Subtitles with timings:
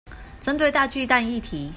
[0.41, 1.69] 針對大巨蛋議題